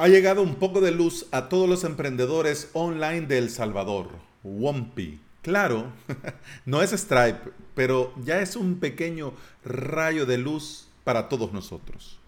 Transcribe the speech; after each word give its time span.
Ha 0.00 0.06
llegado 0.06 0.42
un 0.42 0.54
poco 0.54 0.80
de 0.80 0.92
luz 0.92 1.26
a 1.32 1.48
todos 1.48 1.68
los 1.68 1.82
emprendedores 1.82 2.70
online 2.72 3.22
de 3.22 3.38
El 3.38 3.50
Salvador. 3.50 4.06
Wompi. 4.44 5.18
Claro, 5.42 5.92
no 6.64 6.82
es 6.82 6.92
Stripe, 6.92 7.50
pero 7.74 8.14
ya 8.24 8.40
es 8.40 8.54
un 8.54 8.78
pequeño 8.78 9.32
rayo 9.64 10.24
de 10.24 10.38
luz 10.38 10.86
para 11.02 11.28
todos 11.28 11.52
nosotros. 11.52 12.20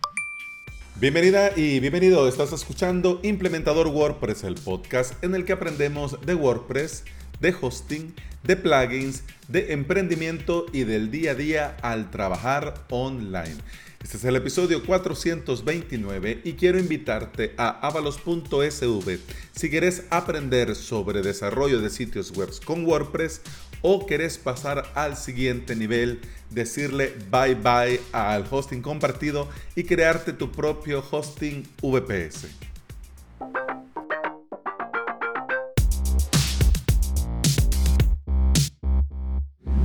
Bienvenida 0.96 1.56
y 1.56 1.78
bienvenido. 1.78 2.26
Estás 2.26 2.52
escuchando 2.52 3.20
Implementador 3.22 3.86
WordPress, 3.86 4.42
el 4.42 4.56
podcast 4.56 5.22
en 5.22 5.36
el 5.36 5.44
que 5.44 5.52
aprendemos 5.52 6.20
de 6.22 6.34
WordPress, 6.34 7.04
de 7.38 7.54
hosting, 7.60 8.12
de 8.42 8.56
plugins, 8.56 9.22
de 9.46 9.72
emprendimiento 9.74 10.66
y 10.72 10.82
del 10.82 11.12
día 11.12 11.30
a 11.30 11.34
día 11.36 11.76
al 11.82 12.10
trabajar 12.10 12.74
online. 12.90 13.58
Este 14.02 14.16
es 14.16 14.24
el 14.24 14.36
episodio 14.36 14.82
429 14.82 16.40
y 16.44 16.54
quiero 16.54 16.78
invitarte 16.78 17.54
a 17.58 17.86
avalos.sv 17.86 19.18
si 19.52 19.70
quieres 19.70 20.04
aprender 20.08 20.74
sobre 20.74 21.20
desarrollo 21.20 21.80
de 21.80 21.90
sitios 21.90 22.32
web 22.32 22.48
con 22.64 22.86
WordPress 22.86 23.42
o 23.82 24.06
querés 24.06 24.38
pasar 24.38 24.90
al 24.94 25.16
siguiente 25.16 25.76
nivel, 25.76 26.20
decirle 26.48 27.14
bye 27.30 27.54
bye 27.54 28.00
al 28.12 28.46
hosting 28.50 28.80
compartido 28.80 29.48
y 29.76 29.84
crearte 29.84 30.32
tu 30.32 30.50
propio 30.50 31.04
hosting 31.10 31.62
VPS. 31.82 32.69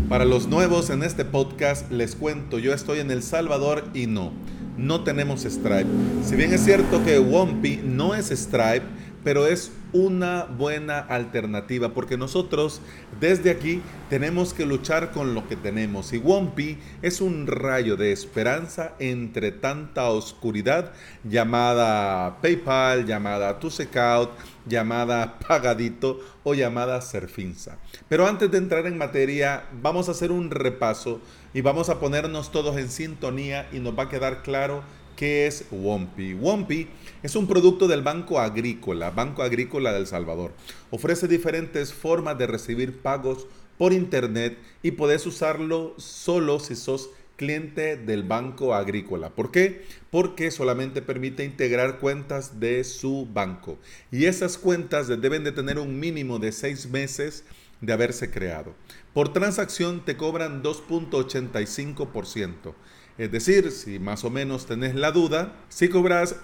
Para 0.10 0.24
los 0.24 0.48
nuevos 0.48 0.92
en 0.92 1.02
este 1.02 1.26
podcast 1.26 1.92
les 1.92 2.16
cuento, 2.16 2.60
yo 2.60 2.74
estoy 2.74 3.00
en 3.00 3.10
El 3.10 3.24
Salvador 3.24 3.86
y 3.96 4.06
no, 4.06 4.32
no 4.78 5.04
tenemos 5.04 5.46
Stripe. 5.46 5.88
Si 6.24 6.36
bien 6.36 6.54
es 6.54 6.62
cierto 6.62 7.04
que 7.04 7.18
Wompi 7.18 7.82
no 7.84 8.14
es 8.14 8.30
Stripe, 8.30 8.84
pero 9.26 9.48
es 9.48 9.72
una 9.92 10.44
buena 10.44 11.00
alternativa 11.00 11.96
porque 11.96 12.16
nosotros 12.16 12.80
desde 13.20 13.50
aquí 13.50 13.82
tenemos 14.08 14.54
que 14.54 14.68
luchar 14.68 15.12
con 15.12 15.34
lo 15.34 15.48
que 15.48 15.56
tenemos 15.56 16.14
y 16.14 16.20
Wompi 16.20 16.78
es 17.02 17.22
un 17.22 17.48
rayo 17.48 17.98
de 17.98 18.12
esperanza 18.12 18.94
entre 19.00 19.52
tanta 19.52 20.10
oscuridad 20.10 20.94
llamada 21.24 22.40
PayPal, 22.40 23.08
llamada 23.08 23.60
ToSecout, 23.60 24.30
llamada 24.68 25.40
Pagadito 25.40 26.20
o 26.44 26.54
llamada 26.54 27.02
Serfinza. 27.02 27.80
Pero 28.08 28.28
antes 28.28 28.52
de 28.52 28.60
entrar 28.60 28.86
en 28.86 29.00
materia, 29.00 29.64
vamos 29.82 30.08
a 30.08 30.12
hacer 30.12 30.32
un 30.32 30.52
repaso 30.52 31.20
y 31.52 31.62
vamos 31.62 31.90
a 31.90 32.00
ponernos 32.00 32.52
todos 32.52 32.78
en 32.78 32.90
sintonía 32.90 33.68
y 33.74 33.80
nos 33.80 33.98
va 33.98 34.04
a 34.04 34.10
quedar 34.10 34.44
claro 34.44 34.84
¿Qué 35.16 35.48
es 35.48 35.66
Wompi? 35.72 36.34
Wompi 36.34 36.90
es 37.24 37.38
un 37.38 37.48
producto 37.48 37.88
del 37.88 38.02
Banco 38.02 38.38
Agrícola, 38.40 39.12
Banco 39.12 39.44
Agrícola 39.44 39.94
del 39.94 40.08
Salvador. 40.08 40.52
Ofrece 40.92 41.30
diferentes 41.30 41.94
formas 41.94 42.38
de 42.38 42.48
recibir 42.48 43.00
pagos 43.00 43.48
por 43.78 43.94
internet 43.94 44.58
y 44.84 44.92
puedes 44.92 45.26
usarlo 45.26 45.94
solo 45.98 46.60
si 46.60 46.76
sos 46.76 47.12
cliente 47.38 47.96
del 47.96 48.24
Banco 48.24 48.74
Agrícola. 48.74 49.30
¿Por 49.30 49.52
qué? 49.52 49.86
Porque 50.12 50.52
solamente 50.52 51.02
permite 51.02 51.46
integrar 51.46 52.00
cuentas 52.00 52.60
de 52.60 52.84
su 52.84 53.26
banco. 53.34 53.78
Y 54.12 54.26
esas 54.26 54.58
cuentas 54.58 55.08
deben 55.08 55.46
de 55.46 55.54
tener 55.54 55.80
un 55.80 55.98
mínimo 55.98 56.40
de 56.40 56.52
seis 56.52 56.90
meses 56.90 57.46
de 57.80 57.94
haberse 57.94 58.32
creado. 58.32 58.76
Por 59.14 59.32
transacción 59.32 60.04
te 60.04 60.18
cobran 60.18 60.62
2.85%. 60.62 62.74
Es 63.18 63.32
decir, 63.32 63.72
si 63.72 63.98
más 63.98 64.26
o 64.26 64.30
menos 64.30 64.66
tenés 64.66 64.94
la 64.94 65.12
duda, 65.12 65.54
si 65.70 65.88
cobras 65.88 66.36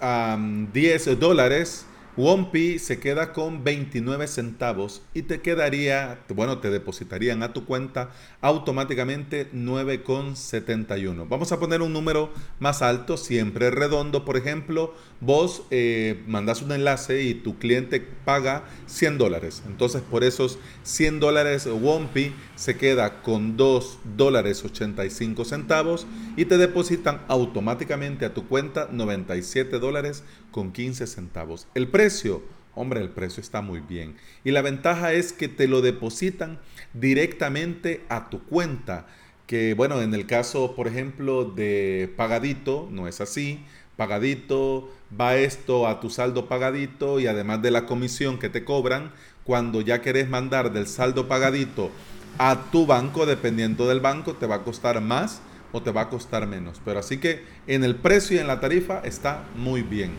10 0.73 1.19
dólares, 1.19 1.85
Wompi 2.17 2.77
se 2.77 2.99
queda 2.99 3.31
con 3.31 3.63
29 3.63 4.27
centavos 4.27 5.01
y 5.13 5.21
te 5.21 5.39
quedaría, 5.39 6.19
bueno, 6.35 6.59
te 6.59 6.69
depositarían 6.69 7.41
a 7.41 7.53
tu 7.53 7.65
cuenta 7.65 8.09
automáticamente 8.41 9.49
9,71. 9.53 11.27
Vamos 11.29 11.53
a 11.53 11.59
poner 11.59 11.81
un 11.81 11.93
número 11.93 12.29
más 12.59 12.81
alto, 12.81 13.15
siempre 13.15 13.71
redondo. 13.71 14.25
Por 14.25 14.35
ejemplo, 14.35 14.93
vos 15.21 15.63
eh, 15.71 16.21
mandas 16.27 16.61
un 16.61 16.73
enlace 16.73 17.23
y 17.23 17.33
tu 17.33 17.57
cliente 17.57 18.01
paga 18.25 18.65
100 18.87 19.17
dólares. 19.17 19.63
Entonces, 19.65 20.01
por 20.01 20.25
esos 20.25 20.59
100 20.83 21.21
dólares, 21.21 21.65
Wompi 21.65 22.33
se 22.55 22.75
queda 22.75 23.21
con 23.21 23.55
2 23.55 23.99
dólares 24.17 24.65
85 24.65 25.45
centavos 25.45 26.05
y 26.35 26.45
te 26.45 26.57
depositan 26.57 27.21
automáticamente 27.29 28.25
a 28.25 28.33
tu 28.33 28.47
cuenta 28.47 28.89
97 28.91 29.79
dólares 29.79 30.23
con 30.51 30.71
15 30.71 31.07
centavos. 31.07 31.67
El 31.73 31.87
precio, 31.87 32.43
hombre, 32.75 33.01
el 33.01 33.09
precio 33.09 33.41
está 33.41 33.61
muy 33.61 33.79
bien. 33.79 34.15
Y 34.43 34.51
la 34.51 34.61
ventaja 34.61 35.13
es 35.13 35.33
que 35.33 35.47
te 35.47 35.67
lo 35.67 35.81
depositan 35.81 36.59
directamente 36.93 38.03
a 38.09 38.29
tu 38.29 38.43
cuenta. 38.43 39.07
Que 39.47 39.73
bueno, 39.73 40.01
en 40.01 40.13
el 40.13 40.27
caso, 40.27 40.75
por 40.75 40.87
ejemplo, 40.87 41.45
de 41.45 42.13
pagadito, 42.15 42.87
no 42.91 43.07
es 43.07 43.21
así. 43.21 43.63
Pagadito, 43.97 44.89
va 45.19 45.35
esto 45.35 45.87
a 45.87 45.99
tu 45.99 46.09
saldo 46.09 46.47
pagadito 46.47 47.19
y 47.19 47.27
además 47.27 47.61
de 47.61 47.71
la 47.71 47.85
comisión 47.85 48.39
que 48.39 48.49
te 48.49 48.63
cobran, 48.63 49.11
cuando 49.43 49.81
ya 49.81 50.01
querés 50.01 50.29
mandar 50.29 50.71
del 50.71 50.87
saldo 50.87 51.27
pagadito 51.27 51.91
a 52.37 52.71
tu 52.71 52.85
banco, 52.85 53.25
dependiendo 53.25 53.87
del 53.87 53.99
banco, 53.99 54.35
te 54.35 54.47
va 54.47 54.55
a 54.55 54.63
costar 54.63 55.01
más 55.01 55.41
o 55.71 55.81
te 55.81 55.91
va 55.91 56.01
a 56.01 56.09
costar 56.09 56.47
menos. 56.47 56.81
Pero 56.83 56.99
así 56.99 57.17
que 57.17 57.43
en 57.67 57.83
el 57.83 57.95
precio 57.95 58.37
y 58.37 58.39
en 58.39 58.47
la 58.47 58.59
tarifa 58.59 59.01
está 59.03 59.43
muy 59.55 59.81
bien. 59.81 60.11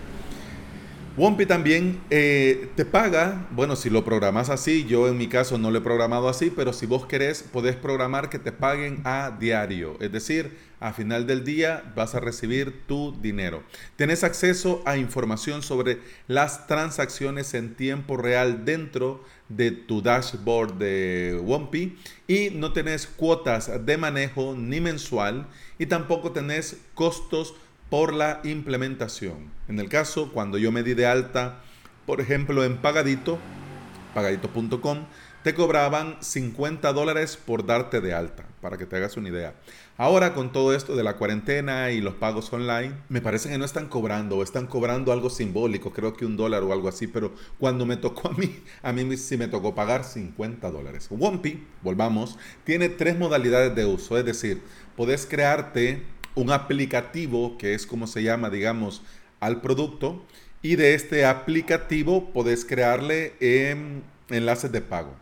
Wompi 1.15 1.45
también 1.45 2.01
eh, 2.09 2.71
te 2.75 2.87
paga, 2.87 3.47
bueno, 3.51 3.77
si 3.77 3.91
lo 3.91 4.03
programas 4.03 4.49
así, 4.49 4.87
yo 4.87 5.09
en 5.09 5.19
mi 5.19 5.29
caso 5.29 5.59
no 5.59 5.71
lo 5.71 5.77
he 5.79 5.83
programado 5.83 6.27
así, 6.27 6.51
pero 6.51 6.73
si 6.73 6.87
vos 6.87 7.05
querés, 7.05 7.43
podés 7.43 7.77
programar 7.77 8.31
que 8.31 8.39
te 8.39 8.51
paguen 8.51 9.03
a 9.05 9.37
diario. 9.39 9.99
Es 10.01 10.11
decir, 10.11 10.57
a 10.81 10.95
final 10.95 11.27
del 11.27 11.45
día 11.45 11.93
vas 11.95 12.15
a 12.15 12.21
recibir 12.21 12.87
tu 12.87 13.15
dinero. 13.21 13.63
Tienes 13.97 14.25
acceso 14.25 14.83
a 14.87 14.97
información 14.97 15.63
sobre 15.63 15.99
las 16.29 16.67
transacciones 16.67 17.53
en 17.53 17.75
tiempo 17.75 18.17
real 18.17 18.65
dentro 18.65 19.23
de 19.51 19.71
tu 19.71 20.01
dashboard 20.01 20.79
de 20.79 21.39
Wompi 21.45 21.99
y 22.27 22.51
no 22.51 22.73
tenés 22.73 23.07
cuotas 23.07 23.71
de 23.85 23.99
manejo 23.99 24.55
ni 24.57 24.81
mensual 24.81 25.47
y 25.79 25.85
tampoco 25.87 26.33
tenés 26.33 26.79
costos 26.95 27.55
por 27.93 28.15
la 28.15 28.41
implementación. 28.45 29.53
En 29.69 29.79
el 29.79 29.91
caso, 29.91 30.33
cuando 30.33 30.57
yo 30.57 30.73
me 30.73 30.83
di 30.83 30.95
de 30.95 31.05
alta, 31.05 31.61
por 32.07 32.23
ejemplo, 32.23 32.65
en 32.65 32.79
Pagadito, 32.79 33.39
pagadito.com, 34.15 35.05
te 35.43 35.53
cobraban 35.53 36.17
50 36.21 36.91
dólares 36.95 37.37
por 37.37 37.67
darte 37.67 38.01
de 38.01 38.15
alta, 38.15 38.47
para 38.63 38.79
que 38.79 38.87
te 38.87 38.97
hagas 38.97 39.19
una 39.19 39.29
idea. 39.29 39.57
Ahora 39.99 40.33
con 40.33 40.53
todo 40.53 40.75
esto 40.75 40.97
de 40.97 41.05
la 41.05 41.19
cuarentena 41.19 41.91
y 41.91 42.01
los 42.01 42.15
pagos 42.15 42.51
online, 42.51 42.95
me 43.11 43.21
parece 43.21 43.51
que 43.51 43.59
no 43.59 43.67
están 43.67 43.89
cobrando 43.89 44.39
o 44.39 44.43
están 44.43 44.69
cobrando 44.69 45.13
algo 45.13 45.29
simbólico, 45.29 45.93
creo 45.93 46.15
que 46.15 46.25
un 46.25 46.39
dólar 46.39 46.63
o 46.63 46.73
algo 46.73 46.89
así, 46.89 47.09
pero 47.09 47.35
cuando 47.59 47.85
me 47.85 47.99
tocó 47.99 48.29
a 48.29 48.33
mí, 48.33 48.59
a 48.83 48.95
mí 48.95 49.19
sí 49.19 49.37
me 49.37 49.49
tocó 49.49 49.75
pagar 49.75 50.05
50 50.05 50.71
dólares. 50.71 51.09
Wompi, 51.11 51.63
volvamos, 51.83 52.39
tiene 52.65 52.89
tres 52.89 53.19
modalidades 53.19 53.75
de 53.75 53.85
uso, 53.85 54.17
es 54.17 54.25
decir, 54.25 54.63
puedes 54.97 55.27
crearte 55.27 56.07
un 56.35 56.51
aplicativo 56.51 57.57
que 57.59 57.75
es 57.75 57.87
como 57.87 58.07
se 58.07 58.23
llama, 58.23 58.51
digamos, 58.51 59.03
al 59.41 59.61
producto 59.61 60.23
y 60.63 60.77
de 60.77 60.95
este 60.95 61.25
aplicativo 61.25 62.31
podés 62.33 62.65
crearle 62.65 63.35
em, 63.41 64.03
enlaces 64.31 64.71
de 64.71 64.81
pago. 64.81 65.15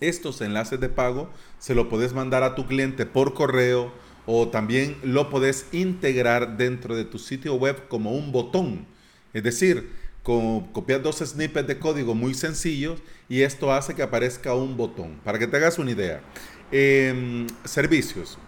Estos 0.00 0.40
enlaces 0.40 0.80
de 0.80 0.88
pago 0.88 1.28
se 1.58 1.74
lo 1.74 1.88
podés 1.88 2.12
mandar 2.12 2.42
a 2.42 2.54
tu 2.54 2.66
cliente 2.66 3.06
por 3.06 3.34
correo 3.34 3.92
o 4.26 4.48
también 4.48 4.96
lo 5.02 5.30
podés 5.30 5.66
integrar 5.72 6.56
dentro 6.56 6.94
de 6.94 7.04
tu 7.04 7.18
sitio 7.18 7.54
web 7.54 7.88
como 7.88 8.12
un 8.12 8.32
botón. 8.32 8.86
Es 9.32 9.42
decir, 9.42 9.90
copiar 10.22 11.02
dos 11.02 11.18
snippets 11.18 11.66
de 11.66 11.78
código 11.78 12.14
muy 12.14 12.34
sencillos 12.34 13.00
y 13.28 13.42
esto 13.42 13.72
hace 13.72 13.94
que 13.94 14.02
aparezca 14.02 14.54
un 14.54 14.76
botón. 14.76 15.20
Para 15.24 15.38
que 15.38 15.46
te 15.46 15.56
hagas 15.56 15.78
una 15.78 15.90
idea, 15.90 16.20
Em, 16.74 17.46
servicios. 17.64 18.38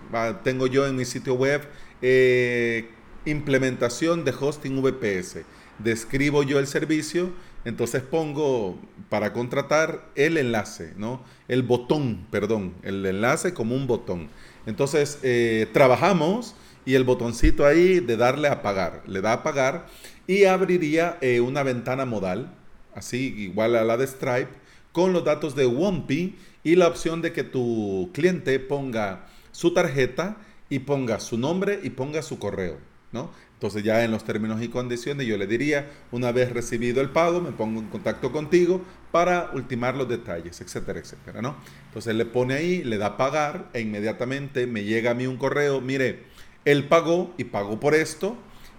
Tengo 0.44 0.66
yo 0.66 0.86
en 0.86 0.96
mi 0.96 1.04
sitio 1.04 1.34
web 1.34 1.60
eh, 2.00 2.88
implementación 3.26 4.24
de 4.24 4.32
hosting 4.32 4.80
VPS. 4.80 5.44
Describo 5.78 6.42
yo 6.42 6.58
el 6.58 6.66
servicio, 6.66 7.32
entonces 7.66 8.02
pongo 8.02 8.78
para 9.10 9.34
contratar 9.34 10.08
el 10.14 10.38
enlace, 10.38 10.94
¿no? 10.96 11.22
El 11.48 11.64
botón, 11.64 12.26
perdón, 12.30 12.72
el 12.82 13.04
enlace 13.04 13.52
como 13.52 13.74
un 13.74 13.86
botón. 13.86 14.30
Entonces 14.64 15.18
eh, 15.22 15.68
trabajamos 15.74 16.54
y 16.86 16.94
el 16.94 17.04
botoncito 17.04 17.66
ahí 17.66 18.00
de 18.00 18.16
darle 18.16 18.48
a 18.48 18.62
pagar, 18.62 19.02
le 19.06 19.20
da 19.20 19.34
a 19.34 19.42
pagar 19.42 19.86
y 20.26 20.44
abriría 20.44 21.18
eh, 21.20 21.40
una 21.40 21.62
ventana 21.62 22.06
modal, 22.06 22.54
así 22.94 23.34
igual 23.36 23.76
a 23.76 23.84
la 23.84 23.98
de 23.98 24.06
Stripe, 24.06 24.63
con 24.94 25.12
los 25.12 25.25
datos 25.25 25.56
de 25.56 25.67
Wompi 25.67 26.37
y 26.62 26.76
la 26.76 26.87
opción 26.87 27.20
de 27.20 27.32
que 27.32 27.43
tu 27.43 28.11
cliente 28.14 28.61
ponga 28.61 29.26
su 29.50 29.75
tarjeta 29.75 30.37
y 30.70 30.79
ponga 30.79 31.19
su 31.19 31.37
nombre 31.37 31.81
y 31.82 31.91
ponga 31.91 32.23
su 32.23 32.38
correo. 32.38 32.79
¿no? 33.11 33.32
Entonces 33.55 33.82
ya 33.82 34.05
en 34.05 34.12
los 34.12 34.23
términos 34.23 34.62
y 34.62 34.69
condiciones 34.69 35.26
yo 35.26 35.37
le 35.37 35.49
diría, 35.49 35.91
una 36.12 36.31
vez 36.31 36.52
recibido 36.52 37.00
el 37.00 37.11
pago, 37.11 37.41
me 37.41 37.50
pongo 37.50 37.81
en 37.81 37.88
contacto 37.88 38.31
contigo 38.31 38.82
para 39.11 39.50
ultimar 39.52 39.96
los 39.96 40.08
detalles, 40.08 40.61
etcétera, 40.61 41.00
etcétera, 41.00 41.43
¿no? 41.43 41.56
Entonces 41.88 42.14
le 42.14 42.25
pone 42.25 42.55
ahí, 42.55 42.85
le 42.85 42.96
da 42.96 43.17
pagar 43.17 43.70
e 43.73 43.81
inmediatamente 43.81 44.69
me 44.69 44.85
llega 44.85 45.11
a 45.11 45.14
mí 45.14 45.26
un 45.26 45.38
correo, 45.38 45.81
mire, 45.81 46.23
él 46.64 46.87
pagó 46.87 47.35
y 47.37 47.44
pagó 47.44 47.81
por 47.81 47.96
esto 47.96 48.37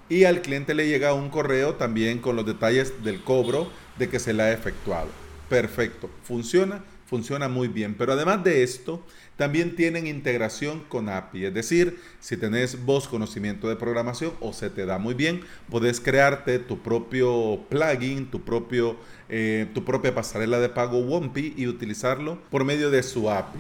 y 0.08 0.24
al 0.24 0.42
cliente 0.42 0.76
le 0.76 0.88
llega 0.88 1.14
un 1.14 1.30
correo 1.30 1.74
también 1.74 2.20
con 2.20 2.38
los 2.38 2.46
detalles 2.46 3.04
del 3.04 3.22
cobro 3.22 3.70
de 4.00 4.08
que 4.08 4.20
se 4.20 4.34
le 4.34 4.44
ha 4.44 4.54
efectuado. 4.54 5.25
Perfecto, 5.50 6.09
funciona, 6.24 6.83
funciona 7.06 7.47
muy 7.47 7.68
bien, 7.68 7.95
pero 7.95 8.13
además 8.13 8.44
de 8.44 8.63
esto, 8.63 9.06
también 9.36 9.75
tienen 9.75 10.07
integración 10.07 10.81
con 10.88 11.09
API, 11.09 11.45
es 11.45 11.53
decir, 11.53 12.00
si 12.19 12.38
tenés 12.38 12.83
vos 12.86 13.07
conocimiento 13.07 13.68
de 13.69 13.75
programación 13.75 14.31
o 14.39 14.53
se 14.53 14.69
te 14.69 14.86
da 14.86 14.97
muy 14.97 15.13
bien, 15.13 15.42
podés 15.69 16.00
crearte 16.00 16.57
tu 16.57 16.81
propio 16.81 17.59
plugin, 17.69 18.31
tu, 18.31 18.42
propio, 18.42 18.97
eh, 19.30 19.68
tu 19.74 19.83
propia 19.83 20.15
pasarela 20.15 20.59
de 20.59 20.69
pago 20.69 21.00
Wompi 21.00 21.53
y 21.56 21.68
utilizarlo 21.68 22.39
por 22.50 22.63
medio 22.63 22.89
de 22.89 23.03
su 23.03 23.30
API. 23.30 23.59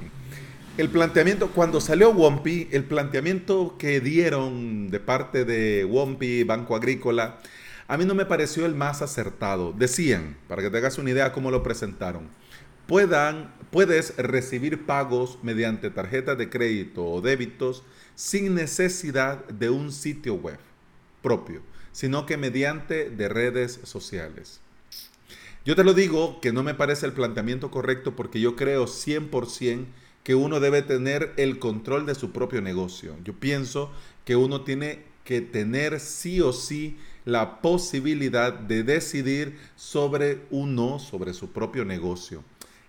El 0.77 0.89
planteamiento, 0.89 1.51
cuando 1.51 1.79
salió 1.79 2.11
Wompi, 2.11 2.67
el 2.71 2.83
planteamiento 2.83 3.75
que 3.77 4.01
dieron 4.01 4.89
de 4.89 4.99
parte 4.99 5.45
de 5.45 5.85
Wompi, 5.85 6.43
Banco 6.43 6.75
Agrícola, 6.75 7.39
a 7.87 7.97
mí 7.97 8.05
no 8.05 8.15
me 8.15 8.25
pareció 8.25 8.65
el 8.65 8.75
más 8.75 9.01
acertado. 9.01 9.73
Decían, 9.73 10.37
para 10.47 10.61
que 10.61 10.69
te 10.69 10.77
hagas 10.77 10.97
una 10.97 11.11
idea 11.11 11.31
cómo 11.31 11.51
lo 11.51 11.63
presentaron, 11.63 12.29
puedan, 12.87 13.53
puedes 13.71 14.15
recibir 14.17 14.85
pagos 14.85 15.39
mediante 15.43 15.89
tarjetas 15.89 16.37
de 16.37 16.49
crédito 16.49 17.05
o 17.05 17.21
débitos 17.21 17.83
sin 18.15 18.55
necesidad 18.55 19.45
de 19.45 19.69
un 19.69 19.91
sitio 19.91 20.35
web 20.35 20.57
propio, 21.21 21.61
sino 21.91 22.25
que 22.25 22.37
mediante 22.37 23.09
de 23.09 23.29
redes 23.29 23.79
sociales. 23.83 24.61
Yo 25.65 25.75
te 25.75 25.83
lo 25.83 25.93
digo 25.93 26.39
que 26.41 26.53
no 26.53 26.63
me 26.63 26.75
parece 26.75 27.05
el 27.07 27.13
planteamiento 27.13 27.71
correcto 27.71 28.15
porque 28.15 28.39
yo 28.39 28.55
creo 28.55 28.85
100% 28.85 29.85
que 30.23 30.35
uno 30.35 30.59
debe 30.59 30.81
tener 30.81 31.33
el 31.37 31.59
control 31.59 32.05
de 32.05 32.15
su 32.15 32.31
propio 32.31 32.61
negocio. 32.61 33.15
Yo 33.23 33.33
pienso 33.33 33.91
que 34.25 34.35
uno 34.35 34.61
tiene 34.61 35.03
que 35.23 35.41
tener 35.41 35.99
sí 35.99 36.41
o 36.41 36.53
sí 36.53 36.97
la 37.25 37.61
posibilidad 37.61 38.53
de 38.53 38.83
decidir 38.83 39.57
sobre 39.75 40.41
uno, 40.51 40.99
sobre 40.99 41.33
su 41.33 41.51
propio 41.51 41.83
negocio. 41.83 42.43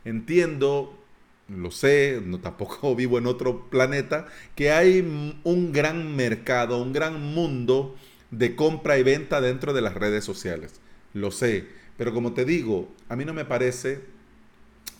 Entiendo, 0.05 0.99
lo 1.49 1.71
sé, 1.71 2.23
no 2.25 2.39
tampoco 2.39 2.95
vivo 2.97 3.19
en 3.19 3.27
otro 3.27 3.69
planeta, 3.71 4.27
que 4.55 4.71
hay 4.71 5.01
un 5.43 5.73
gran 5.73 6.15
mercado, 6.15 6.81
un 6.81 6.93
gran 6.93 7.21
mundo 7.21 7.97
de 8.31 8.55
compra 8.55 8.99
y 8.99 9.03
venta 9.03 9.41
dentro 9.41 9.73
de 9.73 9.81
las 9.81 9.95
redes 9.95 10.25
sociales. 10.25 10.81
Lo 11.15 11.31
sé, 11.31 11.67
pero 11.97 12.13
como 12.13 12.35
te 12.35 12.45
digo, 12.45 12.89
a 13.09 13.17
mí 13.17 13.25
no 13.25 13.33
me 13.33 13.45
parece 13.45 14.16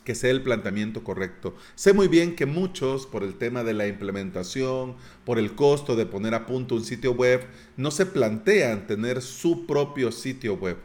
que 0.07 0.15
sea 0.15 0.31
el 0.31 0.43
planteamiento 0.43 1.03
correcto. 1.03 1.57
Sé 1.75 1.93
muy 1.93 2.07
bien 2.07 2.37
que 2.37 2.47
muchos, 2.47 3.07
por 3.07 3.25
el 3.25 3.35
tema 3.35 3.65
de 3.65 3.75
la 3.75 3.89
implementación, 3.89 4.95
por 5.25 5.39
el 5.39 5.57
costo 5.57 5.97
de 5.97 6.07
poner 6.07 6.33
a 6.33 6.47
punto 6.47 6.77
un 6.77 6.85
sitio 6.85 7.13
web, 7.13 7.45
no 7.77 7.91
se 7.91 8.07
plantean 8.07 8.87
tener 8.87 9.21
su 9.21 9.67
propio 9.67 10.13
sitio 10.13 10.55
web. 10.55 10.77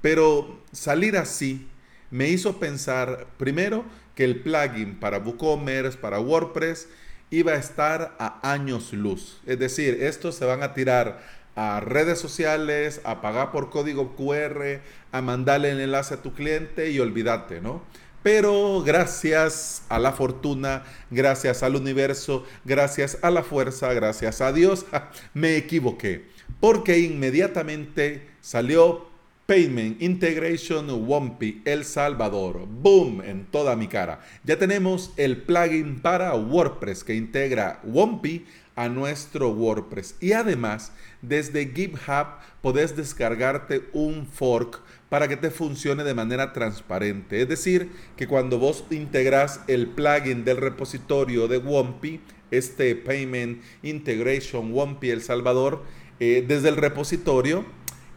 Pero 0.00 0.60
salir 0.70 1.16
así 1.16 1.66
me 2.12 2.28
hizo 2.28 2.60
pensar 2.60 3.26
primero 3.36 3.84
que 4.14 4.24
el 4.24 4.40
plugin 4.40 5.00
para 5.00 5.18
WooCommerce, 5.18 5.98
para 5.98 6.20
WordPress, 6.20 6.88
iba 7.30 7.52
a 7.52 7.56
estar 7.56 8.14
a 8.20 8.52
años 8.52 8.92
luz. 8.92 9.40
Es 9.44 9.58
decir, 9.58 9.98
estos 10.02 10.36
se 10.36 10.44
van 10.44 10.62
a 10.62 10.72
tirar 10.72 11.20
a 11.56 11.80
redes 11.80 12.20
sociales, 12.20 13.00
a 13.02 13.20
pagar 13.20 13.50
por 13.50 13.70
código 13.70 14.14
QR, 14.14 14.80
a 15.10 15.20
mandarle 15.20 15.72
el 15.72 15.80
enlace 15.80 16.14
a 16.14 16.22
tu 16.22 16.32
cliente 16.32 16.92
y 16.92 17.00
olvídate, 17.00 17.60
¿no? 17.60 17.82
Pero 18.30 18.82
gracias 18.82 19.84
a 19.88 19.98
la 19.98 20.12
fortuna, 20.12 20.84
gracias 21.10 21.62
al 21.62 21.76
universo, 21.76 22.44
gracias 22.66 23.16
a 23.22 23.30
la 23.30 23.42
fuerza, 23.42 23.90
gracias 23.94 24.42
a 24.42 24.52
Dios, 24.52 24.84
me 25.32 25.56
equivoqué. 25.56 26.26
Porque 26.60 26.98
inmediatamente 26.98 28.28
salió 28.42 29.07
Payment 29.48 30.02
Integration 30.02 30.90
Wompy 31.06 31.62
El 31.64 31.86
Salvador. 31.86 32.66
Boom, 32.68 33.22
en 33.22 33.46
toda 33.46 33.76
mi 33.76 33.88
cara. 33.88 34.20
Ya 34.44 34.58
tenemos 34.58 35.10
el 35.16 35.38
plugin 35.38 36.00
para 36.00 36.34
WordPress 36.34 37.02
que 37.02 37.14
integra 37.14 37.80
Wompy 37.82 38.44
a 38.76 38.90
nuestro 38.90 39.48
WordPress. 39.48 40.16
Y 40.20 40.32
además, 40.32 40.92
desde 41.22 41.72
GitHub 41.74 42.26
podés 42.60 42.94
descargarte 42.94 43.88
un 43.94 44.26
fork 44.26 44.82
para 45.08 45.28
que 45.28 45.38
te 45.38 45.50
funcione 45.50 46.04
de 46.04 46.12
manera 46.12 46.52
transparente. 46.52 47.40
Es 47.40 47.48
decir, 47.48 47.90
que 48.18 48.28
cuando 48.28 48.58
vos 48.58 48.84
integras 48.90 49.62
el 49.66 49.86
plugin 49.86 50.44
del 50.44 50.58
repositorio 50.58 51.48
de 51.48 51.56
Wompy, 51.56 52.20
este 52.50 52.94
Payment 52.96 53.62
Integration 53.82 54.74
Wompy 54.74 55.08
El 55.08 55.22
Salvador, 55.22 55.84
eh, 56.20 56.44
desde 56.46 56.68
el 56.68 56.76
repositorio, 56.76 57.64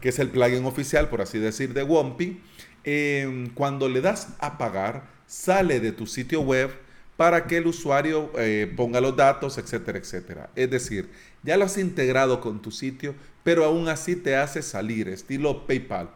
que 0.01 0.09
es 0.09 0.19
el 0.19 0.29
plugin 0.29 0.65
oficial, 0.65 1.09
por 1.09 1.21
así 1.21 1.39
decir, 1.39 1.73
de 1.73 1.83
Wompy, 1.83 2.41
em, 2.83 3.49
cuando 3.53 3.87
le 3.87 4.01
das 4.01 4.29
a 4.39 4.57
pagar, 4.57 5.07
sale 5.27 5.79
de 5.79 5.91
tu 5.91 6.07
sitio 6.07 6.41
web 6.41 6.71
para 7.15 7.45
que 7.45 7.57
el 7.57 7.67
usuario 7.67 8.31
eh, 8.37 8.71
ponga 8.75 8.99
los 8.99 9.15
datos, 9.15 9.57
etcétera, 9.57 9.99
etcétera. 9.99 10.49
Es 10.55 10.71
decir, 10.71 11.09
ya 11.43 11.55
lo 11.55 11.65
has 11.65 11.77
integrado 11.77 12.41
con 12.41 12.61
tu 12.61 12.71
sitio, 12.71 13.13
pero 13.43 13.63
aún 13.63 13.87
así 13.87 14.15
te 14.15 14.35
hace 14.35 14.61
salir, 14.61 15.07
estilo 15.07 15.67
PayPal, 15.67 16.09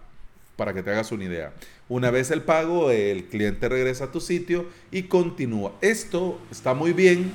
para 0.55 0.73
que 0.73 0.81
te 0.81 0.89
hagas 0.89 1.11
una 1.11 1.25
idea. 1.25 1.53
Una 1.87 2.09
vez 2.09 2.31
el 2.31 2.41
pago, 2.41 2.89
el 2.89 3.25
cliente 3.25 3.69
regresa 3.69 4.05
a 4.05 4.11
tu 4.11 4.19
sitio 4.19 4.67
y 4.89 5.03
continúa. 5.03 5.73
Esto 5.81 6.41
está 6.49 6.73
muy 6.73 6.93
bien 6.93 7.31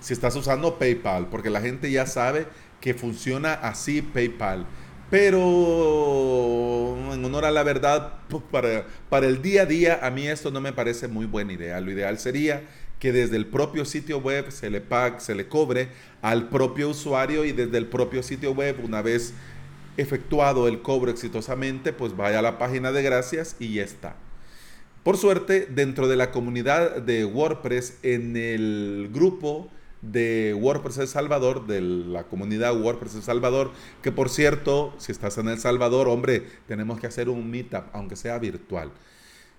si 0.00 0.12
estás 0.12 0.34
usando 0.34 0.78
PayPal, 0.78 1.28
porque 1.28 1.50
la 1.50 1.60
gente 1.60 1.90
ya 1.90 2.06
sabe 2.06 2.46
que 2.80 2.94
funciona 2.94 3.54
así 3.54 4.02
PayPal. 4.02 4.66
Pero 5.10 6.96
en 7.12 7.24
honor 7.24 7.44
a 7.44 7.50
la 7.50 7.64
verdad, 7.64 8.14
pues, 8.28 8.42
para, 8.50 8.86
para 9.08 9.26
el 9.26 9.42
día 9.42 9.62
a 9.62 9.66
día, 9.66 9.98
a 10.02 10.10
mí 10.10 10.26
esto 10.28 10.50
no 10.50 10.60
me 10.60 10.72
parece 10.72 11.08
muy 11.08 11.26
buena 11.26 11.52
idea. 11.52 11.80
Lo 11.80 11.90
ideal 11.90 12.18
sería 12.18 12.62
que 13.00 13.12
desde 13.12 13.36
el 13.36 13.46
propio 13.46 13.84
sitio 13.84 14.18
web 14.18 14.50
se 14.50 14.70
le 14.70 14.80
pague, 14.80 15.20
se 15.20 15.34
le 15.34 15.48
cobre 15.48 15.88
al 16.22 16.48
propio 16.48 16.90
usuario 16.90 17.44
y 17.44 17.52
desde 17.52 17.78
el 17.78 17.86
propio 17.86 18.22
sitio 18.22 18.52
web, 18.52 18.76
una 18.84 19.02
vez 19.02 19.34
efectuado 19.96 20.68
el 20.68 20.82
cobro 20.82 21.10
exitosamente, 21.10 21.92
pues 21.92 22.16
vaya 22.16 22.38
a 22.38 22.42
la 22.42 22.58
página 22.58 22.92
de 22.92 23.02
gracias 23.02 23.56
y 23.58 23.74
ya 23.74 23.82
está. 23.82 24.16
Por 25.02 25.16
suerte, 25.16 25.66
dentro 25.70 26.08
de 26.08 26.16
la 26.16 26.30
comunidad 26.30 27.00
de 27.00 27.24
WordPress, 27.24 27.98
en 28.02 28.36
el 28.36 29.08
grupo 29.12 29.70
de 30.02 30.54
WordPress 30.58 30.98
El 30.98 31.08
Salvador, 31.08 31.66
de 31.66 31.80
la 31.80 32.24
comunidad 32.24 32.78
WordPress 32.80 33.16
El 33.16 33.22
Salvador, 33.22 33.72
que 34.02 34.12
por 34.12 34.28
cierto, 34.28 34.94
si 34.98 35.12
estás 35.12 35.38
en 35.38 35.48
El 35.48 35.58
Salvador, 35.58 36.08
hombre, 36.08 36.46
tenemos 36.66 37.00
que 37.00 37.06
hacer 37.06 37.28
un 37.28 37.50
meetup, 37.50 37.84
aunque 37.92 38.16
sea 38.16 38.38
virtual. 38.38 38.90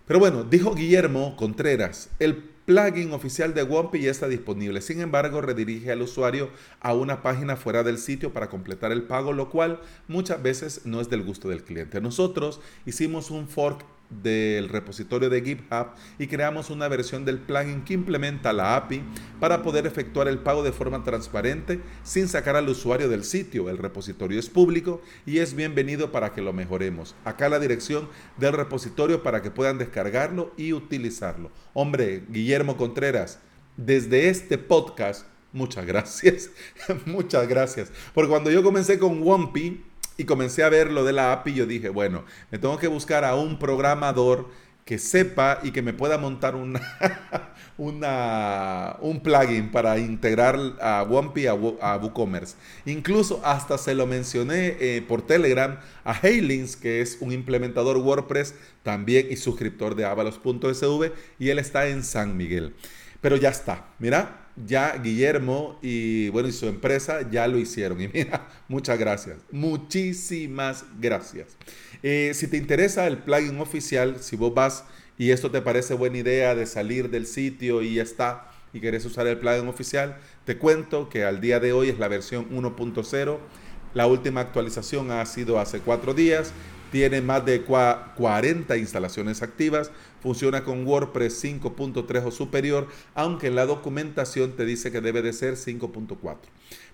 Pero 0.07 0.19
bueno, 0.19 0.43
dijo 0.43 0.75
Guillermo 0.75 1.35
Contreras, 1.37 2.09
el 2.19 2.35
plugin 2.65 3.13
oficial 3.13 3.53
de 3.53 3.63
Wompy 3.63 4.01
ya 4.01 4.11
está 4.11 4.27
disponible. 4.27 4.81
Sin 4.81 4.99
embargo, 4.99 5.41
redirige 5.41 5.91
al 5.91 6.01
usuario 6.01 6.49
a 6.79 6.93
una 6.93 7.21
página 7.21 7.55
fuera 7.55 7.83
del 7.83 7.97
sitio 7.97 8.33
para 8.33 8.49
completar 8.49 8.91
el 8.91 9.03
pago, 9.03 9.33
lo 9.33 9.49
cual 9.49 9.79
muchas 10.07 10.41
veces 10.41 10.81
no 10.85 11.01
es 11.01 11.09
del 11.09 11.23
gusto 11.23 11.49
del 11.49 11.63
cliente. 11.63 12.01
Nosotros 12.01 12.61
hicimos 12.85 13.31
un 13.31 13.47
fork 13.47 13.85
del 14.21 14.69
repositorio 14.69 15.29
de 15.29 15.41
GitHub 15.41 15.87
y 16.19 16.27
creamos 16.27 16.69
una 16.69 16.87
versión 16.87 17.25
del 17.25 17.39
plugin 17.39 17.83
que 17.83 17.93
implementa 17.93 18.53
la 18.53 18.75
API 18.75 19.03
para 19.39 19.61
poder 19.61 19.87
efectuar 19.87 20.27
el 20.27 20.39
pago 20.39 20.63
de 20.63 20.71
forma 20.71 21.03
transparente 21.03 21.79
sin 22.03 22.27
sacar 22.27 22.55
al 22.55 22.69
usuario 22.69 23.09
del 23.09 23.23
sitio. 23.23 23.69
El 23.69 23.77
repositorio 23.77 24.39
es 24.39 24.49
público 24.49 25.01
y 25.25 25.39
es 25.39 25.55
bienvenido 25.55 26.11
para 26.11 26.33
que 26.33 26.41
lo 26.41 26.53
mejoremos. 26.53 27.15
Acá 27.25 27.49
la 27.49 27.59
dirección 27.59 28.09
del 28.37 28.53
repositorio 28.53 29.23
para 29.23 29.41
que 29.41 29.51
puedan 29.51 29.77
descargarlo 29.77 30.53
y 30.57 30.73
utilizarlo. 30.73 31.51
Hombre, 31.73 32.23
Guillermo 32.29 32.77
Contreras, 32.77 33.39
desde 33.77 34.29
este 34.29 34.57
podcast, 34.57 35.25
muchas 35.53 35.85
gracias, 35.85 36.49
muchas 37.05 37.47
gracias. 37.47 37.91
Porque 38.13 38.29
cuando 38.29 38.51
yo 38.51 38.63
comencé 38.63 38.99
con 38.99 39.21
OnePi, 39.25 39.90
y 40.17 40.25
comencé 40.25 40.63
a 40.63 40.69
ver 40.69 40.91
lo 40.91 41.03
de 41.03 41.13
la 41.13 41.33
API, 41.33 41.53
yo 41.53 41.65
dije, 41.65 41.89
bueno, 41.89 42.23
me 42.51 42.57
tengo 42.57 42.77
que 42.77 42.87
buscar 42.87 43.25
a 43.25 43.35
un 43.35 43.57
programador 43.59 44.49
que 44.85 44.97
sepa 44.97 45.59
y 45.63 45.71
que 45.71 45.81
me 45.81 45.93
pueda 45.93 46.17
montar 46.17 46.55
una, 46.55 46.81
un 47.77 49.21
plugin 49.23 49.71
para 49.71 49.97
integrar 49.97 50.59
a 50.81 51.03
OnePi 51.03 51.47
a, 51.47 51.51
a, 51.51 51.97
WooCommerce. 51.97 52.55
Incluso 52.85 53.41
hasta 53.43 53.77
se 53.77 53.95
lo 53.95 54.07
mencioné 54.07 54.77
eh, 54.79 55.03
por 55.07 55.21
Telegram 55.21 55.79
a 56.03 56.11
Haylins, 56.13 56.75
que 56.75 57.01
es 57.01 57.17
un 57.21 57.31
implementador 57.31 57.97
WordPress 57.97 58.55
también 58.83 59.27
y 59.29 59.37
suscriptor 59.37 59.95
de 59.95 60.05
avalos.sv 60.05 61.11
y 61.39 61.49
él 61.49 61.59
está 61.59 61.87
en 61.87 62.03
San 62.03 62.35
Miguel. 62.35 62.73
Pero 63.21 63.37
ya 63.37 63.49
está, 63.49 63.85
mira, 63.99 64.49
ya 64.65 64.97
Guillermo 64.97 65.77
y 65.81 66.29
bueno, 66.29 66.49
y 66.49 66.51
su 66.51 66.67
empresa 66.67 67.29
ya 67.29 67.47
lo 67.47 67.57
hicieron. 67.57 68.01
Y 68.01 68.07
mira, 68.07 68.47
muchas 68.67 68.97
gracias, 68.97 69.37
muchísimas 69.51 70.85
gracias. 70.99 71.55
Eh, 72.03 72.31
si 72.33 72.47
te 72.47 72.57
interesa 72.57 73.07
el 73.07 73.19
plugin 73.19 73.59
oficial, 73.59 74.17
si 74.21 74.35
vos 74.35 74.53
vas 74.53 74.83
y 75.17 75.31
esto 75.31 75.51
te 75.51 75.61
parece 75.61 75.93
buena 75.93 76.17
idea 76.17 76.55
de 76.55 76.65
salir 76.65 77.09
del 77.09 77.27
sitio 77.27 77.81
y 77.83 77.95
ya 77.95 78.03
está, 78.03 78.51
y 78.73 78.79
querés 78.79 79.05
usar 79.05 79.27
el 79.27 79.37
plugin 79.37 79.67
oficial, 79.67 80.17
te 80.45 80.57
cuento 80.57 81.09
que 81.09 81.23
al 81.23 81.41
día 81.41 81.59
de 81.59 81.73
hoy 81.73 81.89
es 81.89 81.99
la 81.99 82.07
versión 82.07 82.49
1.0. 82.49 83.37
La 83.93 84.07
última 84.07 84.41
actualización 84.41 85.11
ha 85.11 85.25
sido 85.25 85.59
hace 85.59 85.79
cuatro 85.79 86.13
días 86.13 86.53
tiene 86.91 87.21
más 87.21 87.45
de 87.45 87.61
40 87.63 88.77
instalaciones 88.77 89.41
activas, 89.41 89.91
funciona 90.21 90.63
con 90.63 90.85
WordPress 90.85 91.43
5.3 91.43 92.25
o 92.25 92.31
superior, 92.31 92.87
aunque 93.15 93.47
en 93.47 93.55
la 93.55 93.65
documentación 93.65 94.55
te 94.55 94.65
dice 94.65 94.91
que 94.91 95.01
debe 95.01 95.21
de 95.21 95.33
ser 95.33 95.55
5.4. 95.55 96.37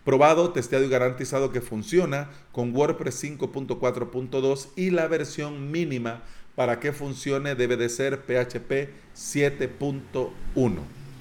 Probado, 0.06 0.52
testeado 0.52 0.86
y 0.86 0.90
garantizado 0.90 1.52
que 1.52 1.62
funciona 1.62 2.30
con 2.52 2.76
WordPress 2.76 3.24
5.4.2 3.24 4.68
y 4.76 4.92
la 4.92 5.08
versión 5.08 5.72
mínima 5.72 6.24
para 6.56 6.80
que 6.80 6.94
funcione 6.94 7.56
debe 7.56 7.76
de 7.76 7.90
ser 7.90 8.20
PHP 8.20 8.90
7.1. 9.16 10.32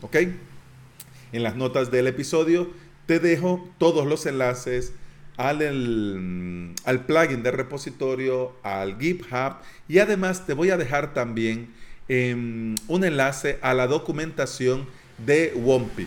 ¿Ok? 0.02 0.16
En 1.32 1.42
las 1.42 1.56
notas 1.56 1.90
del 1.90 2.06
episodio 2.06 2.70
te 3.06 3.18
dejo 3.20 3.68
todos 3.78 4.06
los 4.06 4.26
enlaces 4.26 4.92
al, 5.36 6.74
al 6.84 7.06
plugin 7.06 7.42
de 7.42 7.50
repositorio, 7.50 8.52
al 8.62 8.98
GitHub 8.98 9.56
y 9.88 9.98
además 9.98 10.46
te 10.46 10.54
voy 10.54 10.70
a 10.70 10.76
dejar 10.76 11.14
también 11.14 11.68
em, 12.08 12.74
un 12.88 13.04
enlace 13.04 13.58
a 13.62 13.74
la 13.74 13.86
documentación 13.86 14.86
de 15.24 15.52
Wompi. 15.56 16.06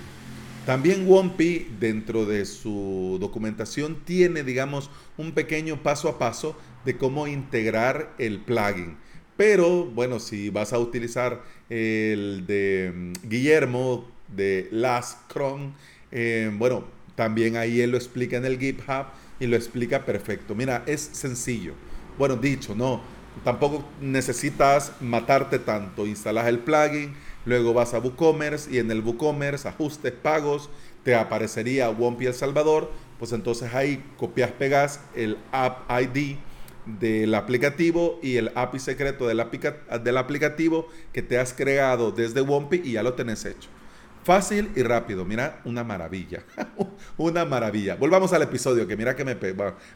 También 0.66 1.08
Wompi 1.08 1.68
dentro 1.80 2.26
de 2.26 2.46
su 2.46 3.18
documentación 3.20 3.98
tiene, 4.06 4.44
digamos, 4.44 4.92
un 5.18 5.32
pequeño 5.32 5.82
paso 5.82 6.10
a 6.10 6.20
paso 6.20 6.56
de 6.86 6.98
cómo 6.98 7.28
integrar 7.28 8.14
el 8.20 8.40
plugin. 8.40 8.98
Pero 9.36 9.86
bueno, 9.86 10.20
si 10.20 10.50
vas 10.50 10.74
a 10.74 10.80
utilizar 10.80 11.42
el 11.70 12.46
de 12.46 12.88
em, 12.88 13.14
Guillermo 13.24 14.06
de 14.28 14.68
Last 14.72 15.32
Cron, 15.32 15.74
em, 16.12 16.60
bueno, 16.60 16.84
también 17.20 17.58
ahí 17.58 17.82
él 17.82 17.92
lo 17.92 17.98
explica 17.98 18.38
en 18.38 18.46
el 18.46 18.58
GitHub 18.58 19.08
y 19.42 19.48
lo 19.48 19.58
explica 19.58 20.06
perfecto. 20.06 20.56
Mira, 20.56 20.84
es 20.86 21.02
sencillo. 21.02 21.74
Bueno, 22.18 22.38
dicho, 22.38 22.74
no, 22.76 23.02
tampoco 23.44 23.84
necesitas 24.00 24.94
matarte 25.02 25.60
tanto. 25.60 26.08
Instalas 26.08 26.48
el 26.48 26.60
plugin, 26.60 27.14
luego 27.44 27.74
vas 27.74 27.94
a 27.94 28.00
WooCommerce 28.00 28.72
y 28.72 28.78
en 28.78 28.90
el 28.90 29.02
WooCommerce 29.02 29.68
ajustes 29.68 30.14
pagos, 30.14 30.70
te 31.04 31.14
aparecería 31.14 31.90
Wompi 31.90 32.28
El 32.28 32.34
Salvador, 32.34 32.90
pues 33.20 33.34
entonces 33.34 33.74
ahí 33.74 34.02
copias, 34.16 34.52
pegas 34.52 35.02
el 35.14 35.38
app 35.52 35.92
ID 35.92 36.38
del 36.86 37.36
aplicativo 37.36 38.18
y 38.24 38.38
el 38.38 38.50
API 38.56 38.80
secreto 38.80 39.28
del, 39.28 39.44
del 40.06 40.18
aplicativo 40.18 40.88
que 41.12 41.22
te 41.22 41.38
has 41.38 41.52
creado 41.52 42.14
desde 42.14 42.40
Wompi 42.40 42.82
y 42.82 42.94
ya 42.94 43.04
lo 43.04 43.16
tenés 43.16 43.44
hecho. 43.44 43.68
Fácil 44.24 44.70
y 44.76 44.84
rápido, 44.84 45.26
mira, 45.26 45.62
una 45.64 45.84
maravilla, 45.84 46.44
una 47.18 47.46
maravilla. 47.46 47.96
Volvamos 47.96 48.34
al 48.34 48.42
episodio, 48.42 48.86
que 48.86 48.98
mira 48.98 49.16
que 49.16 49.26
me, 49.26 49.38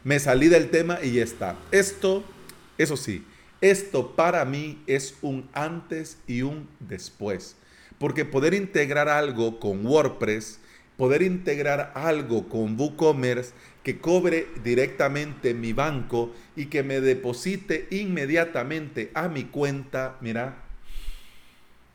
me 0.02 0.18
salí 0.18 0.48
del 0.48 0.70
tema 0.70 0.98
y 1.02 1.12
ya 1.12 1.24
está. 1.24 1.56
Esto, 1.70 2.24
eso 2.78 2.96
sí, 2.96 3.24
esto 3.60 4.16
para 4.16 4.44
mí 4.44 4.82
es 4.86 5.16
un 5.22 5.48
antes 5.52 6.18
y 6.26 6.42
un 6.42 6.68
después. 6.80 7.56
Porque 7.98 8.24
poder 8.24 8.54
integrar 8.54 9.08
algo 9.08 9.60
con 9.60 9.86
WordPress, 9.86 10.58
poder 10.96 11.22
integrar 11.22 11.92
algo 11.94 12.48
con 12.48 12.78
WooCommerce 12.78 13.52
que 13.82 14.00
cobre 14.00 14.48
directamente 14.64 15.54
mi 15.54 15.72
banco 15.72 16.32
y 16.56 16.66
que 16.66 16.82
me 16.82 17.00
deposite 17.00 17.86
inmediatamente 17.90 19.10
a 19.14 19.28
mi 19.28 19.44
cuenta, 19.44 20.16
mira, 20.20 20.63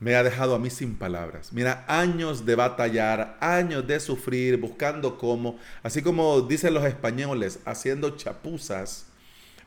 me 0.00 0.14
ha 0.16 0.22
dejado 0.22 0.54
a 0.54 0.58
mí 0.58 0.70
sin 0.70 0.96
palabras. 0.96 1.52
Mira, 1.52 1.84
años 1.86 2.46
de 2.46 2.54
batallar, 2.54 3.36
años 3.38 3.86
de 3.86 4.00
sufrir, 4.00 4.56
buscando 4.56 5.18
cómo, 5.18 5.58
así 5.82 6.00
como 6.02 6.40
dicen 6.40 6.72
los 6.72 6.84
españoles, 6.84 7.60
haciendo 7.66 8.16
chapuzas 8.16 9.06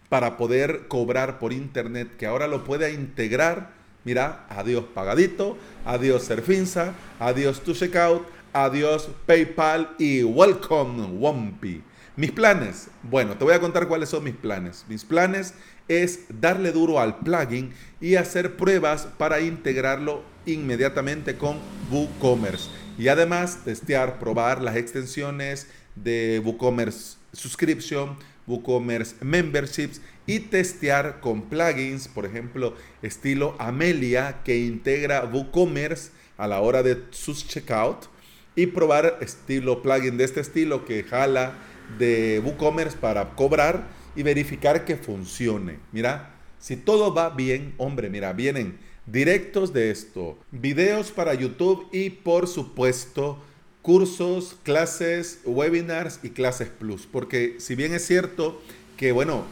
para 0.09 0.35
poder 0.35 0.87
cobrar 0.87 1.37
por 1.37 1.53
internet, 1.53 2.17
que 2.17 2.25
ahora 2.25 2.47
lo 2.47 2.63
puede 2.63 2.91
integrar. 2.93 3.71
Mira, 4.03 4.45
adiós 4.49 4.85
pagadito, 4.93 5.55
adiós 5.85 6.23
Serfinza, 6.23 6.93
adiós 7.19 7.61
tu 7.61 7.73
checkout, 7.73 8.25
adiós 8.51 9.09
PayPal 9.27 9.95
y 9.99 10.23
welcome 10.23 11.17
Wompi. 11.19 11.83
Mis 12.15 12.31
planes, 12.31 12.89
bueno, 13.01 13.35
te 13.37 13.43
voy 13.43 13.55
a 13.55 13.59
contar 13.59 13.87
cuáles 13.87 14.09
son 14.09 14.23
mis 14.23 14.35
planes. 14.35 14.85
Mis 14.87 15.03
planes 15.03 15.55
es 15.87 16.25
darle 16.29 16.71
duro 16.71 16.99
al 16.99 17.17
plugin 17.17 17.73
y 17.99 18.15
hacer 18.15 18.55
pruebas 18.55 19.07
para 19.17 19.41
integrarlo 19.41 20.21
inmediatamente 20.45 21.37
con 21.37 21.57
WooCommerce. 21.89 22.69
Y 22.99 23.07
además 23.07 23.61
testear, 23.65 24.19
probar 24.19 24.61
las 24.61 24.75
extensiones 24.75 25.65
de 25.95 26.39
WooCommerce 26.45 27.17
Subscription, 27.31 28.15
WooCommerce 28.45 29.15
Memberships 29.21 29.99
y 30.27 30.39
testear 30.39 31.19
con 31.19 31.49
plugins, 31.49 32.07
por 32.07 32.27
ejemplo, 32.27 32.75
estilo 33.01 33.55
Amelia 33.57 34.43
que 34.43 34.59
integra 34.59 35.25
WooCommerce 35.25 36.11
a 36.37 36.47
la 36.47 36.61
hora 36.61 36.83
de 36.83 37.05
sus 37.09 37.47
checkout 37.47 38.12
y 38.55 38.67
probar 38.67 39.17
estilo 39.21 39.81
plugin 39.81 40.17
de 40.17 40.23
este 40.23 40.41
estilo 40.41 40.85
que 40.85 41.03
jala 41.03 41.53
de 41.97 42.41
WooCommerce 42.43 42.97
para 42.97 43.35
cobrar 43.35 43.87
y 44.15 44.23
verificar 44.23 44.85
que 44.85 44.95
funcione. 44.95 45.79
Mira, 45.91 46.35
si 46.59 46.77
todo 46.77 47.13
va 47.13 47.29
bien, 47.29 47.73
hombre, 47.77 48.09
mira, 48.09 48.33
vienen 48.33 48.77
directos 49.05 49.73
de 49.73 49.91
esto, 49.91 50.37
videos 50.51 51.11
para 51.11 51.33
YouTube 51.33 51.87
y 51.91 52.09
por 52.09 52.47
supuesto 52.47 53.37
cursos, 53.81 54.55
clases, 54.63 55.41
webinars 55.45 56.19
y 56.23 56.29
clases 56.29 56.69
plus. 56.69 57.05
Porque 57.05 57.57
si 57.59 57.75
bien 57.75 57.93
es 57.93 58.07
cierto 58.07 58.61
que, 58.97 59.11
bueno, 59.11 59.43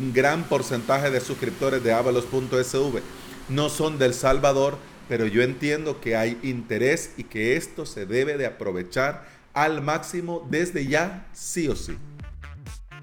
un 0.00 0.12
gran 0.12 0.44
porcentaje 0.44 1.10
de 1.10 1.20
suscriptores 1.20 1.82
de 1.84 1.92
avalos.sv 1.92 3.00
no 3.48 3.68
son 3.68 3.98
del 3.98 4.14
Salvador, 4.14 4.76
pero 5.08 5.26
yo 5.26 5.42
entiendo 5.42 6.00
que 6.00 6.16
hay 6.16 6.38
interés 6.42 7.12
y 7.16 7.24
que 7.24 7.56
esto 7.56 7.86
se 7.86 8.06
debe 8.06 8.36
de 8.36 8.46
aprovechar 8.46 9.26
al 9.52 9.82
máximo 9.82 10.46
desde 10.50 10.86
ya, 10.86 11.26
sí 11.32 11.68
o 11.68 11.76
sí. 11.76 11.96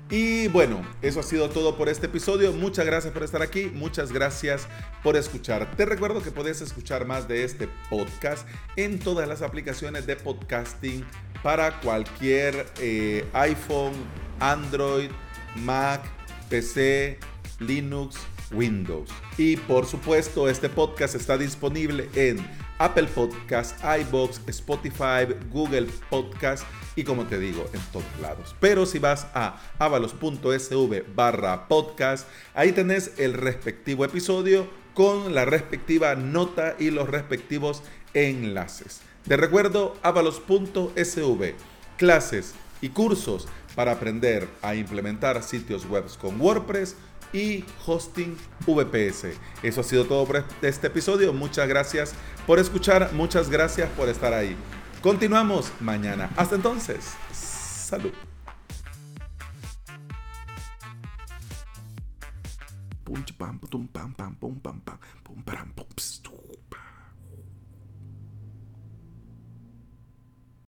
Y 0.10 0.48
bueno, 0.50 0.82
eso 1.02 1.22
ha 1.22 1.24
sido 1.24 1.50
todo 1.50 1.76
por 1.76 1.90
este 1.90 2.06
episodio. 2.06 2.52
Muchas 2.52 2.86
gracias 2.86 3.12
por 3.14 3.24
estar 3.24 3.42
aquí. 3.42 3.72
Muchas 3.74 4.12
gracias 4.12 4.68
por 5.02 5.16
escuchar. 5.16 5.76
Te 5.76 5.86
recuerdo 5.86 6.22
que 6.22 6.30
puedes 6.30 6.62
escuchar 6.62 7.06
más 7.06 7.28
de 7.28 7.44
este 7.44 7.68
podcast 7.90 8.48
en 8.76 9.00
todas 9.00 9.28
las 9.28 9.42
aplicaciones 9.42 10.06
de 10.06 10.16
podcasting 10.16 11.04
para 11.42 11.80
cualquier 11.80 12.68
eh, 12.80 13.26
iPhone, 13.34 13.94
Android, 14.40 15.10
Mac, 15.56 16.02
PC, 16.48 17.18
Linux, 17.60 18.18
Windows. 18.52 19.10
Y 19.38 19.58
por 19.58 19.86
supuesto, 19.86 20.50
este 20.50 20.70
podcast 20.70 21.16
está 21.16 21.38
disponible 21.38 22.10
en 22.16 22.38
Apple 22.80 23.08
Podcast, 23.08 23.80
iBox, 23.84 24.42
Spotify, 24.48 25.34
Google 25.52 25.88
Podcast 26.10 26.66
y 26.96 27.04
como 27.04 27.26
te 27.26 27.40
digo, 27.40 27.66
en 27.74 27.82
todos 27.92 28.06
lados. 28.22 28.56
Pero 28.60 28.86
si 28.86 29.00
vas 29.00 29.28
a 29.34 29.60
avalos.sv 29.80 31.04
barra 31.16 31.68
podcast, 31.68 32.28
ahí 32.54 32.72
tenés 32.72 33.14
el 33.18 33.34
respectivo 33.34 34.06
episodio 34.06 34.68
con 34.94 35.34
la 35.34 35.46
respectiva 35.46 36.16
nota 36.16 36.76
y 36.80 36.92
los 36.92 37.10
respectivos 37.10 37.84
enlaces. 38.14 39.02
Te 39.28 39.38
recuerdo 39.38 39.96
avalos.sv, 40.04 41.56
clases 41.98 42.54
y 42.82 42.90
cursos 42.90 43.48
para 43.76 43.94
aprender 43.94 44.48
a 44.62 44.76
implementar 44.76 45.42
sitios 45.44 45.86
web 45.86 46.06
con 46.20 46.40
WordPress 46.40 46.96
y 47.34 47.66
hosting 47.86 48.38
VPS. 48.66 49.28
Eso 49.64 49.82
ha 49.82 49.84
sido 49.84 50.06
todo 50.06 50.26
por 50.26 50.46
este 50.62 50.88
episodio. 50.88 51.34
Muchas 51.34 51.68
gracias 51.68 52.14
por 52.46 52.60
escuchar, 52.60 53.12
muchas 53.14 53.50
gracias 53.50 53.90
por 53.92 54.08
estar 54.10 54.34
ahí. 54.34 54.56
Continuamos 55.02 55.72
mañana. 55.82 56.30
Hasta 56.38 56.56
entonces, 56.56 57.14
salud. 57.32 58.14